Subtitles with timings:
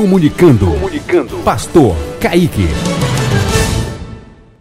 [0.00, 0.64] Comunicando.
[0.64, 1.36] Comunicando.
[1.44, 2.66] Pastor Kaique.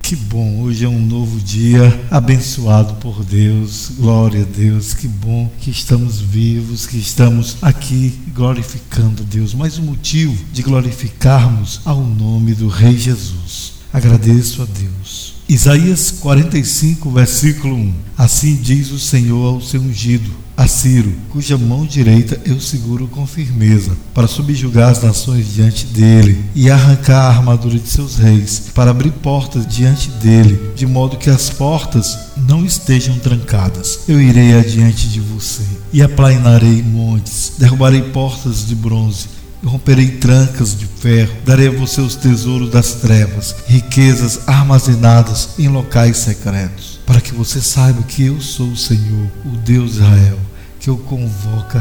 [0.00, 3.90] Que bom, hoje é um novo dia abençoado por Deus.
[3.98, 4.94] Glória a Deus.
[4.94, 9.54] Que bom que estamos vivos, que estamos aqui glorificando Deus.
[9.54, 13.72] Mais um motivo de glorificarmos ao nome do Rei Jesus.
[13.92, 15.23] Agradeço a Deus.
[15.48, 17.92] Isaías 45, versículo 1.
[18.16, 23.26] Assim diz o Senhor ao seu ungido a Ciro, cuja mão direita eu seguro com
[23.26, 28.92] firmeza, para subjugar as nações diante dele e arrancar a armadura de seus reis, para
[28.92, 34.00] abrir portas diante dele, de modo que as portas não estejam trancadas.
[34.06, 40.86] Eu irei adiante de você e aplainarei montes, derrubarei portas de bronze romperei trancas de
[40.86, 47.34] ferro, darei a você os tesouros das trevas, riquezas armazenadas em locais secretos, para que
[47.34, 50.38] você saiba que eu sou o Senhor, o Deus de Israel,
[50.78, 51.80] que o convoca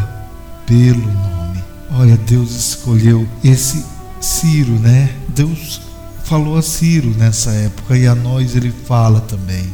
[0.65, 1.63] pelo nome.
[1.91, 3.83] Olha, Deus escolheu esse
[4.19, 5.09] Ciro, né?
[5.29, 5.81] Deus
[6.23, 9.67] falou a Ciro nessa época e a nós ele fala também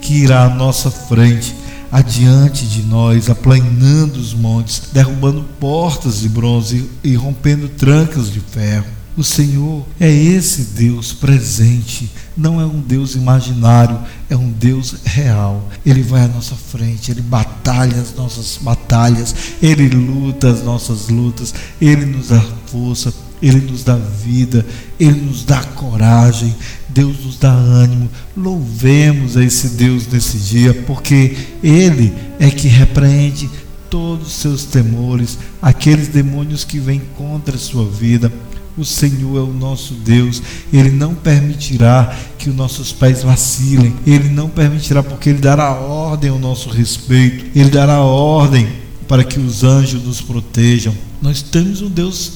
[0.00, 1.52] que irá à nossa frente
[1.90, 8.96] adiante de nós, aplanando os montes, derrubando portas de bronze e rompendo trancas de ferro.
[9.16, 13.98] O Senhor é esse Deus presente, não é um Deus imaginário,
[14.28, 15.70] é um Deus real.
[15.86, 21.54] Ele vai à nossa frente, ele batalha as nossas batalhas, ele luta as nossas lutas,
[21.80, 24.66] ele nos dá força, ele nos dá vida,
[25.00, 26.54] ele nos dá coragem,
[26.96, 28.08] Deus nos dá ânimo.
[28.34, 33.50] Louvemos a esse Deus nesse dia, porque Ele é que repreende
[33.90, 38.32] todos os seus temores, aqueles demônios que vêm contra a sua vida.
[38.78, 44.30] O Senhor é o nosso Deus, Ele não permitirá que os nossos pés vacilem, Ele
[44.30, 48.68] não permitirá, porque Ele dará ordem ao nosso respeito, Ele dará ordem
[49.06, 50.94] para que os anjos nos protejam.
[51.20, 52.32] Nós temos um Deus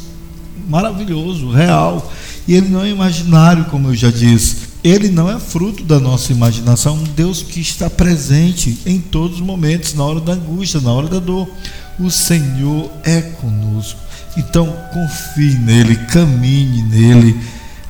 [0.69, 2.11] maravilhoso, real,
[2.47, 4.71] e ele não é imaginário, como eu já disse.
[4.83, 9.43] Ele não é fruto da nossa imaginação, um Deus que está presente em todos os
[9.43, 11.49] momentos, na hora da angústia, na hora da dor.
[11.99, 14.01] O Senhor é conosco.
[14.37, 17.39] Então confie nele, caminhe nele.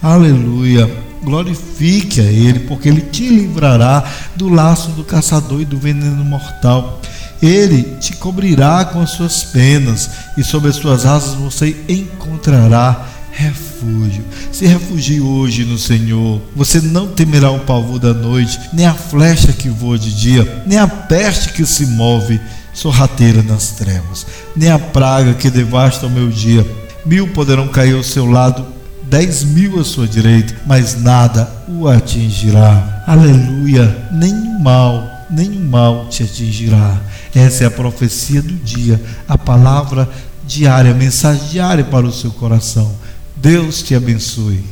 [0.03, 0.91] Aleluia.
[1.22, 4.03] Glorifique a ele, porque ele te livrará
[4.34, 7.00] do laço do caçador e do veneno mortal.
[7.43, 14.25] Ele te cobrirá com as suas penas e sob as suas asas você encontrará refúgio.
[14.53, 16.41] Se refugie hoje no Senhor.
[16.55, 20.79] Você não temerá o pavor da noite, nem a flecha que voa de dia, nem
[20.79, 22.41] a peste que se move
[22.73, 24.27] sorrateira nas trevas,
[24.57, 26.67] nem a praga que devasta o meu dia.
[27.05, 28.67] Mil poderão cair ao seu lado,
[29.03, 33.05] dez mil à sua direita, mas nada o atingirá.
[33.07, 34.09] Aleluia!
[34.12, 37.01] Nenhum mal, nenhum mal te atingirá.
[37.35, 40.09] Essa é a profecia do dia, a palavra
[40.47, 42.93] diária, a mensagem diária para o seu coração.
[43.41, 44.62] Deus te abençoe.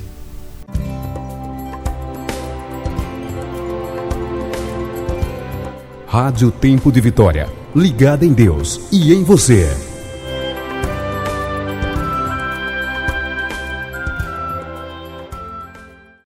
[6.07, 9.75] Rádio Tempo de Vitória, ligada em Deus e em você.